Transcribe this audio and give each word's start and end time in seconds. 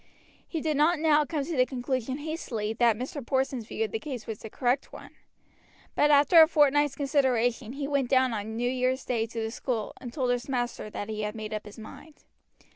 He 0.47 0.61
did 0.61 0.77
not 0.77 0.97
now 0.97 1.25
come 1.25 1.45
to 1.45 1.55
the 1.55 1.63
conclusion 1.63 2.17
hastily 2.17 2.73
that 2.73 2.97
Mr. 2.97 3.23
Porson's 3.23 3.67
view 3.67 3.85
of 3.85 3.91
the 3.91 3.99
case 3.99 4.25
was 4.25 4.39
the 4.39 4.49
correct 4.49 4.91
one; 4.91 5.11
but 5.93 6.09
after 6.09 6.41
a 6.41 6.47
fortnight's 6.47 6.95
consideration 6.95 7.73
he 7.73 7.87
went 7.87 8.09
down 8.09 8.33
on 8.33 8.55
New 8.55 8.67
Year's 8.67 9.05
Day 9.05 9.27
to 9.27 9.39
the 9.39 9.51
school, 9.51 9.93
and 10.01 10.11
told 10.11 10.31
his 10.31 10.49
master 10.49 10.89
that 10.89 11.07
he 11.07 11.21
had 11.21 11.35
made 11.35 11.53
up 11.53 11.67
his 11.67 11.77
mind. 11.77 12.23